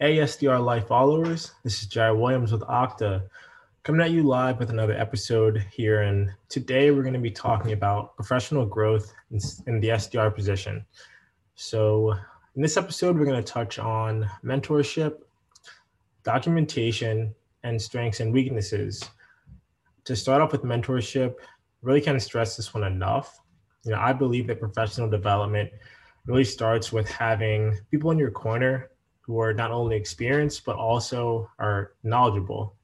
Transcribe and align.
Hey, 0.00 0.16
SDR 0.16 0.60
Life 0.60 0.88
followers. 0.88 1.52
This 1.62 1.80
is 1.80 1.86
Jared 1.86 2.18
Williams 2.18 2.50
with 2.50 2.62
Okta, 2.62 3.28
coming 3.84 4.00
at 4.00 4.10
you 4.10 4.24
live 4.24 4.58
with 4.58 4.70
another 4.70 4.92
episode 4.92 5.64
here. 5.70 6.02
And 6.02 6.32
today 6.48 6.90
we're 6.90 7.02
going 7.02 7.14
to 7.14 7.20
be 7.20 7.30
talking 7.30 7.70
about 7.70 8.16
professional 8.16 8.66
growth 8.66 9.14
in, 9.30 9.38
in 9.68 9.78
the 9.78 9.90
SDR 9.90 10.34
position. 10.34 10.84
So, 11.54 12.12
in 12.56 12.62
this 12.62 12.76
episode, 12.76 13.16
we're 13.16 13.24
going 13.24 13.40
to 13.40 13.52
touch 13.52 13.78
on 13.78 14.28
mentorship, 14.44 15.18
documentation, 16.24 17.32
and 17.62 17.80
strengths 17.80 18.18
and 18.18 18.32
weaknesses. 18.32 19.08
To 20.06 20.16
start 20.16 20.42
off 20.42 20.50
with 20.50 20.64
mentorship, 20.64 21.36
really 21.82 22.00
can't 22.00 22.20
stress 22.20 22.56
this 22.56 22.74
one 22.74 22.82
enough. 22.82 23.38
You 23.84 23.92
know, 23.92 24.00
I 24.00 24.12
believe 24.12 24.48
that 24.48 24.58
professional 24.58 25.08
development 25.08 25.70
really 26.26 26.42
starts 26.42 26.90
with 26.90 27.08
having 27.08 27.78
people 27.92 28.10
in 28.10 28.18
your 28.18 28.32
corner 28.32 28.90
who 29.26 29.40
are 29.40 29.54
not 29.54 29.70
only 29.70 29.96
experienced 29.96 30.64
but 30.64 30.76
also 30.76 31.50
are 31.58 31.92
knowledgeable. 32.02 32.76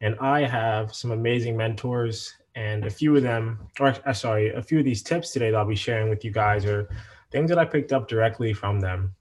And 0.00 0.16
I 0.20 0.40
have 0.44 0.94
some 0.94 1.10
amazing 1.10 1.56
mentors, 1.56 2.34
and 2.54 2.86
a 2.86 2.90
few 2.90 3.14
of 3.16 3.22
them, 3.22 3.58
or 3.80 3.94
uh, 4.06 4.12
sorry, 4.12 4.50
a 4.50 4.62
few 4.62 4.78
of 4.78 4.84
these 4.84 5.02
tips 5.02 5.30
today 5.30 5.50
that 5.50 5.56
I'll 5.56 5.66
be 5.66 5.76
sharing 5.76 6.08
with 6.08 6.24
you 6.24 6.30
guys 6.30 6.64
are 6.64 6.88
things 7.30 7.50
that 7.50 7.58
I 7.58 7.64
picked 7.64 7.92
up 7.92 8.08
directly 8.08 8.52
from 8.52 8.80
them. 8.80 9.14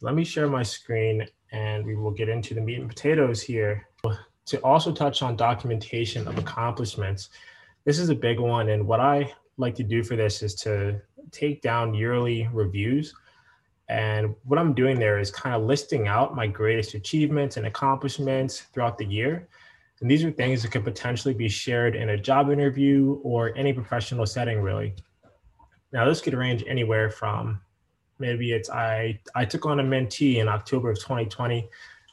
Let 0.00 0.14
me 0.14 0.24
share 0.24 0.48
my 0.48 0.62
screen 0.62 1.26
and 1.52 1.84
we 1.86 1.94
will 1.94 2.10
get 2.10 2.28
into 2.28 2.54
the 2.54 2.60
meat 2.60 2.80
and 2.80 2.88
potatoes 2.88 3.40
here. 3.40 3.86
To 4.46 4.58
also 4.64 4.92
touch 4.92 5.22
on 5.22 5.36
documentation 5.36 6.26
of 6.26 6.38
accomplishments, 6.38 7.28
this 7.84 8.00
is 8.00 8.08
a 8.08 8.14
big 8.14 8.40
one. 8.40 8.70
And 8.70 8.84
what 8.84 8.98
I 8.98 9.32
like 9.56 9.76
to 9.76 9.84
do 9.84 10.02
for 10.02 10.16
this 10.16 10.42
is 10.42 10.54
to 10.56 11.00
take 11.30 11.62
down 11.62 11.94
yearly 11.94 12.48
reviews 12.52 13.14
and 13.90 14.36
what 14.44 14.58
I'm 14.58 14.72
doing 14.72 15.00
there 15.00 15.18
is 15.18 15.32
kind 15.32 15.54
of 15.54 15.62
listing 15.62 16.06
out 16.06 16.36
my 16.36 16.46
greatest 16.46 16.94
achievements 16.94 17.56
and 17.56 17.66
accomplishments 17.66 18.60
throughout 18.72 18.96
the 18.96 19.04
year. 19.04 19.48
And 20.00 20.08
these 20.08 20.24
are 20.24 20.30
things 20.30 20.62
that 20.62 20.70
could 20.70 20.84
potentially 20.84 21.34
be 21.34 21.48
shared 21.48 21.96
in 21.96 22.10
a 22.10 22.16
job 22.16 22.50
interview 22.50 23.20
or 23.24 23.52
any 23.56 23.72
professional 23.72 24.26
setting, 24.26 24.60
really. 24.60 24.94
Now, 25.92 26.04
this 26.04 26.20
could 26.20 26.34
range 26.34 26.62
anywhere 26.68 27.10
from 27.10 27.60
maybe 28.20 28.52
it's 28.52 28.70
I, 28.70 29.18
I 29.34 29.44
took 29.44 29.66
on 29.66 29.80
a 29.80 29.82
mentee 29.82 30.36
in 30.36 30.46
October 30.46 30.90
of 30.90 30.98
2020 30.98 31.68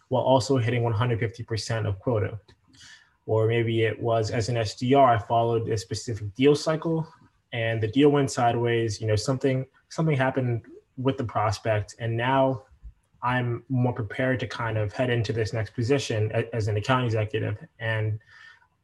while 0.07 0.23
also 0.23 0.57
hitting 0.57 0.81
150% 0.81 1.85
of 1.85 1.99
quota. 1.99 2.39
Or 3.25 3.45
maybe 3.47 3.83
it 3.83 4.01
was 4.01 4.31
as 4.31 4.47
an 4.49 4.55
SDR, 4.55 5.15
I 5.15 5.19
followed 5.19 5.69
a 5.69 5.77
specific 5.77 6.33
deal 6.33 6.55
cycle 6.55 7.07
and 7.51 7.83
the 7.83 7.87
deal 7.89 8.09
went 8.09 8.31
sideways. 8.31 8.99
You 8.99 9.07
know, 9.07 9.17
something 9.17 9.65
something 9.89 10.15
happened 10.17 10.63
with 10.97 11.17
the 11.17 11.23
prospect. 11.23 11.95
And 11.99 12.15
now 12.17 12.63
i'm 13.23 13.63
more 13.67 13.93
prepared 13.93 14.39
to 14.39 14.47
kind 14.47 14.77
of 14.77 14.93
head 14.93 15.09
into 15.09 15.33
this 15.33 15.51
next 15.51 15.73
position 15.73 16.31
as 16.53 16.67
an 16.67 16.77
account 16.77 17.05
executive. 17.05 17.57
And 17.79 18.19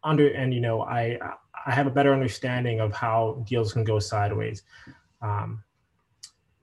under 0.03 0.27
and 0.33 0.53
you 0.53 0.59
know 0.59 0.81
i 0.81 1.17
i 1.65 1.71
have 1.71 1.87
a 1.87 1.91
better 1.91 2.13
understanding 2.13 2.79
of 2.79 2.93
how 2.93 3.43
deals 3.47 3.73
can 3.73 3.83
go 3.83 3.99
sideways. 3.99 4.63
Um, 5.21 5.63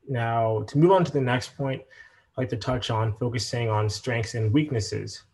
now 0.09 0.65
to 0.67 0.79
move 0.79 0.93
on 0.93 1.05
to 1.05 1.13
the 1.13 1.21
next 1.21 1.57
point 1.57 1.81
i'd 1.81 2.43
like 2.43 2.49
to 2.51 2.57
touch 2.57 2.91
on 2.91 3.17
focusing 3.19 3.69
on 3.69 3.89
strengths 3.89 4.35
and 4.35 4.53
weaknesses. 4.53 5.25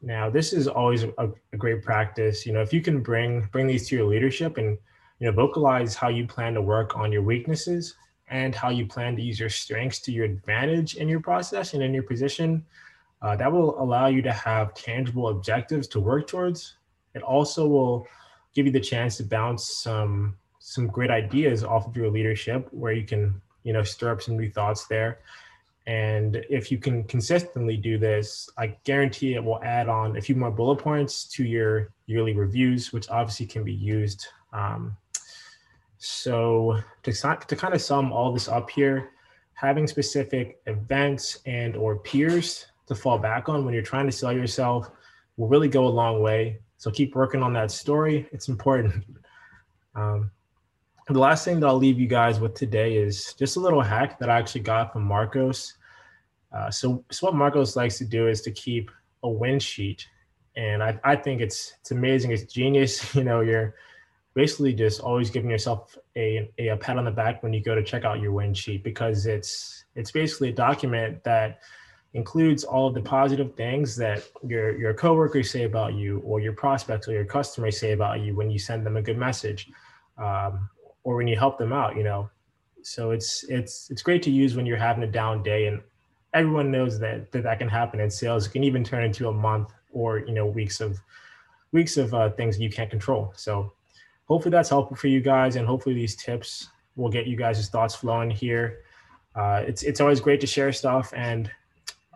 Now 0.00 0.30
this 0.30 0.52
is 0.52 0.66
always 0.66 1.04
a, 1.04 1.30
a 1.52 1.56
great 1.56 1.82
practice. 1.82 2.46
You 2.46 2.52
know 2.52 2.62
if 2.62 2.72
you 2.72 2.80
can 2.80 3.02
bring 3.02 3.48
bring 3.52 3.66
these 3.66 3.88
to 3.88 3.96
your 3.96 4.06
leadership 4.06 4.56
and 4.56 4.78
you 5.18 5.26
know 5.26 5.32
vocalize 5.32 5.94
how 5.94 6.08
you 6.08 6.26
plan 6.26 6.54
to 6.54 6.62
work 6.62 6.96
on 6.96 7.12
your 7.12 7.22
weaknesses 7.22 7.94
and 8.32 8.54
how 8.54 8.70
you 8.70 8.86
plan 8.86 9.14
to 9.14 9.22
use 9.22 9.38
your 9.38 9.50
strengths 9.50 10.00
to 10.00 10.10
your 10.10 10.24
advantage 10.24 10.96
in 10.96 11.06
your 11.06 11.20
process 11.20 11.74
and 11.74 11.82
in 11.82 11.92
your 11.92 12.02
position. 12.02 12.64
Uh, 13.20 13.36
that 13.36 13.52
will 13.52 13.80
allow 13.80 14.06
you 14.06 14.22
to 14.22 14.32
have 14.32 14.74
tangible 14.74 15.28
objectives 15.28 15.86
to 15.86 16.00
work 16.00 16.26
towards. 16.26 16.76
It 17.14 17.22
also 17.22 17.68
will 17.68 18.08
give 18.54 18.64
you 18.64 18.72
the 18.72 18.80
chance 18.80 19.18
to 19.18 19.24
bounce 19.24 19.78
some 19.82 20.36
some 20.58 20.86
great 20.86 21.10
ideas 21.10 21.62
off 21.62 21.86
of 21.86 21.96
your 21.96 22.08
leadership 22.08 22.68
where 22.70 22.92
you 22.92 23.04
can 23.04 23.40
you 23.64 23.72
know 23.72 23.82
stir 23.82 24.12
up 24.12 24.22
some 24.22 24.36
new 24.36 24.50
thoughts 24.50 24.86
there 24.86 25.18
and 25.86 26.44
if 26.48 26.70
you 26.70 26.78
can 26.78 27.02
consistently 27.04 27.76
do 27.76 27.98
this 27.98 28.48
i 28.56 28.68
guarantee 28.84 29.34
it 29.34 29.42
will 29.42 29.60
add 29.64 29.88
on 29.88 30.16
a 30.16 30.20
few 30.20 30.36
more 30.36 30.52
bullet 30.52 30.76
points 30.76 31.24
to 31.24 31.42
your 31.42 31.92
yearly 32.06 32.32
reviews 32.32 32.92
which 32.92 33.10
obviously 33.10 33.44
can 33.44 33.64
be 33.64 33.72
used 33.72 34.28
um, 34.52 34.96
so 36.04 36.80
to, 37.04 37.12
to 37.12 37.56
kind 37.56 37.74
of 37.74 37.80
sum 37.80 38.12
all 38.12 38.32
this 38.32 38.48
up 38.48 38.68
here, 38.70 39.10
having 39.54 39.86
specific 39.86 40.60
events 40.66 41.38
and 41.46 41.76
or 41.76 41.98
peers 41.98 42.66
to 42.86 42.94
fall 42.96 43.18
back 43.18 43.48
on 43.48 43.64
when 43.64 43.72
you're 43.72 43.84
trying 43.84 44.06
to 44.06 44.12
sell 44.12 44.32
yourself 44.32 44.90
will 45.36 45.46
really 45.46 45.68
go 45.68 45.86
a 45.86 45.88
long 45.88 46.20
way. 46.20 46.58
So 46.76 46.90
keep 46.90 47.14
working 47.14 47.40
on 47.40 47.52
that 47.52 47.70
story. 47.70 48.28
It's 48.32 48.48
important. 48.48 49.04
Um, 49.94 50.30
the 51.06 51.18
last 51.18 51.44
thing 51.44 51.60
that 51.60 51.66
I'll 51.66 51.76
leave 51.76 52.00
you 52.00 52.06
guys 52.06 52.40
with 52.40 52.54
today 52.54 52.96
is 52.96 53.34
just 53.34 53.58
a 53.58 53.60
little 53.60 53.82
hack 53.82 54.18
that 54.20 54.30
I 54.30 54.38
actually 54.38 54.62
got 54.62 54.90
from 54.90 55.02
Marcos. 55.02 55.74
Uh, 56.50 56.70
so, 56.70 57.04
so 57.10 57.26
what 57.26 57.34
Marcos 57.34 57.76
likes 57.76 57.98
to 57.98 58.06
do 58.06 58.26
is 58.26 58.40
to 58.40 58.50
keep 58.52 58.90
a 59.22 59.28
win 59.28 59.58
sheet, 59.58 60.06
and 60.56 60.82
I, 60.82 60.98
I 61.04 61.16
think 61.16 61.42
it's 61.42 61.74
it's 61.80 61.90
amazing. 61.90 62.30
It's 62.30 62.50
genius. 62.50 63.14
You 63.14 63.24
know, 63.24 63.42
you're 63.42 63.74
basically 64.34 64.72
just 64.72 65.00
always 65.00 65.30
giving 65.30 65.50
yourself 65.50 65.96
a, 66.16 66.50
a, 66.58 66.76
pat 66.76 66.98
on 66.98 67.04
the 67.04 67.10
back 67.10 67.42
when 67.42 67.52
you 67.52 67.62
go 67.62 67.74
to 67.74 67.82
check 67.82 68.04
out 68.04 68.20
your 68.20 68.32
win 68.32 68.54
sheet 68.54 68.82
because 68.82 69.26
it's 69.26 69.84
it's 69.94 70.10
basically 70.10 70.48
a 70.48 70.52
document 70.52 71.22
that 71.24 71.60
includes 72.14 72.64
all 72.64 72.88
of 72.88 72.94
the 72.94 73.00
positive 73.00 73.54
things 73.54 73.96
that 73.96 74.22
your 74.46 74.78
your 74.78 74.94
coworkers 74.94 75.50
say 75.50 75.64
about 75.64 75.94
you 75.94 76.20
or 76.24 76.40
your 76.40 76.52
prospects 76.52 77.08
or 77.08 77.12
your 77.12 77.24
customers 77.24 77.78
say 77.78 77.92
about 77.92 78.20
you 78.20 78.34
when 78.34 78.50
you 78.50 78.58
send 78.58 78.84
them 78.84 78.96
a 78.96 79.02
good 79.02 79.18
message 79.18 79.70
um, 80.18 80.68
or 81.04 81.16
when 81.16 81.26
you 81.26 81.36
help 81.36 81.58
them 81.58 81.72
out 81.72 81.96
you 81.96 82.02
know? 82.02 82.28
So 82.82 83.12
it's 83.12 83.44
it's 83.44 83.90
it's 83.90 84.02
great 84.02 84.22
to 84.22 84.30
use 84.30 84.56
when 84.56 84.66
you're 84.66 84.76
having 84.76 85.04
a 85.04 85.06
down 85.06 85.42
day 85.42 85.66
and 85.66 85.80
everyone 86.34 86.70
knows 86.70 86.98
that 86.98 87.30
that, 87.32 87.42
that 87.44 87.58
can 87.58 87.68
happen 87.68 88.00
in 88.00 88.10
sales. 88.10 88.46
It 88.46 88.50
can 88.50 88.64
even 88.64 88.84
turn 88.84 89.04
into 89.04 89.28
a 89.28 89.32
month 89.32 89.72
or 89.92 90.18
you 90.18 90.32
know 90.32 90.46
weeks 90.46 90.80
of 90.80 90.98
weeks 91.72 91.96
of 91.96 92.12
uh, 92.12 92.30
things 92.30 92.58
you 92.58 92.70
can't 92.70 92.90
control. 92.90 93.32
So 93.36 93.72
hopefully 94.26 94.50
that's 94.50 94.68
helpful 94.68 94.96
for 94.96 95.08
you 95.08 95.20
guys 95.20 95.56
and 95.56 95.66
hopefully 95.66 95.94
these 95.94 96.16
tips 96.16 96.68
will 96.96 97.10
get 97.10 97.26
you 97.26 97.36
guys' 97.36 97.68
thoughts 97.68 97.94
flowing 97.94 98.30
here. 98.30 98.80
Uh, 99.34 99.62
it's 99.66 99.82
it's 99.82 100.00
always 100.00 100.20
great 100.20 100.40
to 100.40 100.46
share 100.46 100.72
stuff 100.72 101.10
and 101.16 101.50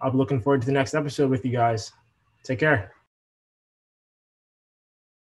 i'm 0.03 0.15
looking 0.15 0.39
forward 0.39 0.61
to 0.61 0.66
the 0.66 0.72
next 0.72 0.95
episode 0.95 1.31
with 1.31 1.45
you 1.45 1.53
guys. 1.53 1.93
Take 2.45 2.59
care 2.61 2.96